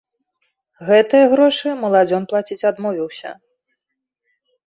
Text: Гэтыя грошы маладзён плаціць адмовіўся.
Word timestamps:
Гэтыя 0.87 1.25
грошы 1.33 1.69
маладзён 1.83 2.23
плаціць 2.31 2.67
адмовіўся. 2.71 3.29